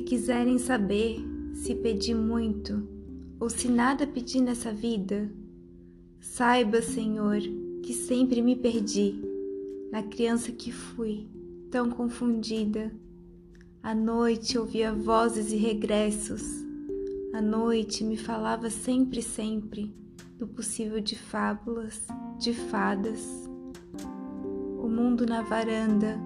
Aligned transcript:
quiserem 0.00 0.58
saber 0.58 1.18
se 1.54 1.74
pedi 1.74 2.14
muito 2.14 2.86
ou 3.38 3.50
se 3.50 3.68
nada 3.68 4.06
pedi 4.06 4.40
nessa 4.40 4.72
vida, 4.72 5.30
saiba, 6.20 6.80
Senhor, 6.80 7.40
que 7.82 7.92
sempre 7.92 8.40
me 8.40 8.54
perdi 8.54 9.20
na 9.90 10.02
criança 10.02 10.52
que 10.52 10.70
fui, 10.70 11.28
tão 11.70 11.90
confundida. 11.90 12.92
À 13.82 13.94
noite 13.94 14.56
ouvia 14.56 14.92
vozes 14.92 15.52
e 15.52 15.56
regressos. 15.56 16.42
À 17.34 17.40
noite 17.40 18.04
me 18.04 18.16
falava 18.16 18.70
sempre, 18.70 19.20
sempre 19.20 19.92
do 20.38 20.46
possível 20.46 21.00
de 21.00 21.16
fábulas, 21.16 22.06
de 22.38 22.52
fadas. 22.54 23.48
O 24.78 24.88
mundo 24.88 25.26
na 25.26 25.42
varanda, 25.42 26.18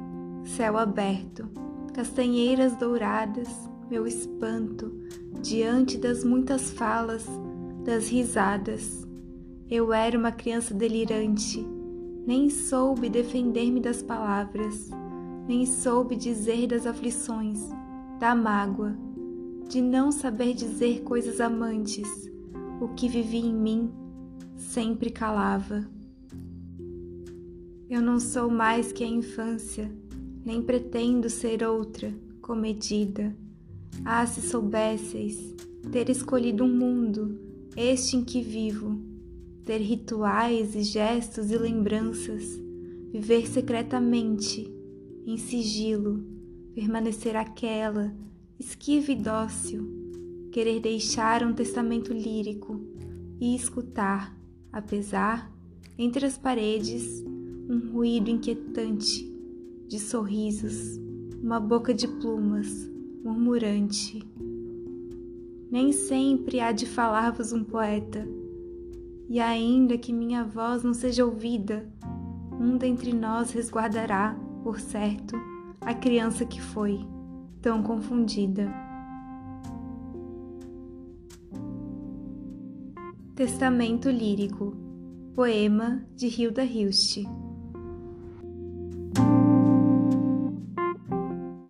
céu 0.45 0.77
aberto, 0.77 1.49
castanheiras 1.97 2.77
douradas, 2.77 3.49
meu 3.89 4.07
espanto 4.07 4.93
diante 5.41 5.97
das 5.97 6.23
muitas 6.23 6.71
falas, 6.71 7.25
das 7.87 8.11
risadas. 8.11 9.09
Eu 9.71 9.95
era 9.95 10.19
uma 10.19 10.31
criança 10.31 10.75
delirante, 10.75 11.67
nem 12.27 12.51
soube 12.51 13.09
defender-me 13.09 13.81
das 13.81 14.03
palavras, 14.03 14.91
nem 15.49 15.65
soube 15.65 16.17
dizer 16.17 16.67
das 16.67 16.87
aflições, 16.87 17.61
da 18.21 18.35
mágoa, 18.35 18.95
de 19.67 19.81
não 19.81 20.13
saber 20.13 20.53
dizer 20.53 21.01
coisas 21.01 21.41
amantes. 21.41 22.31
O 22.79 22.89
que 22.89 23.09
vivia 23.09 23.41
em 23.41 23.55
mim 23.55 23.91
sempre 24.55 25.09
calava. 25.09 25.89
Eu 27.89 28.03
não 28.03 28.21
sou 28.21 28.51
mais 28.51 28.93
que 28.93 29.03
a 29.03 29.09
infância, 29.09 29.91
nem 30.47 30.63
pretendo 30.63 31.29
ser 31.29 31.65
outra, 31.65 32.15
comedida. 32.41 33.37
Ah, 34.05 34.25
se 34.25 34.41
soubesseis 34.41 35.57
ter 35.91 36.09
escolhido 36.09 36.63
um 36.63 36.69
mundo, 36.69 37.37
este 37.77 38.17
em 38.17 38.23
que 38.25 38.41
vivo, 38.41 38.97
ter 39.65 39.79
rituais 39.79 40.77
e 40.77 40.85
gestos 40.85 41.51
e 41.51 41.59
lembranças, 41.59 42.45
viver 43.13 43.49
secretamente, 43.49 44.73
em 45.27 45.37
sigilo, 45.37 46.25
permanecer 46.77 47.35
aquela, 47.35 48.15
esquiva 48.57 49.11
e 49.11 49.17
dócil, 49.17 49.85
querer 50.53 50.79
deixar 50.79 51.45
um 51.45 51.53
testamento 51.53 52.13
lírico 52.13 52.81
e 53.41 53.57
escutar, 53.57 54.39
apesar, 54.73 55.53
entre 55.99 56.25
as 56.25 56.39
paredes, 56.39 57.25
um 57.69 57.93
ruído 57.93 58.31
inquietante 58.31 59.36
de 59.89 60.01
sorrisos, 60.01 60.99
uma 61.43 61.61
boca 61.61 61.95
de 61.95 62.09
plumas 62.09 62.91
murmurante. 63.23 64.23
Nem 65.71 65.93
sempre 65.93 66.61
há 66.61 66.73
de 66.73 66.87
falar-vos 66.87 67.53
um 67.53 67.63
poeta, 67.63 68.27
e 69.29 69.41
ainda 69.41 69.97
que 69.97 70.13
minha 70.13 70.45
voz 70.45 70.83
não 70.83 70.95
seja 70.95 71.25
ouvida, 71.25 71.89
um 72.61 72.77
dentre 72.77 73.13
nós 73.13 73.51
resguardará, 73.53 74.37
por 74.63 74.81
certo, 74.81 75.37
a 75.81 75.95
criança 75.95 76.45
que 76.45 76.61
foi, 76.61 77.01
tão 77.61 77.83
confundida. 77.83 78.73
Testamento 83.35 84.09
Lírico 84.09 84.75
Poema 85.35 86.03
de 86.17 86.27
Hilda 86.27 86.65
Hilst 86.65 87.25